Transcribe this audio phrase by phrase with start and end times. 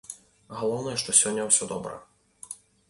[0.61, 1.95] Галоўнае, што сёння ўсё добра.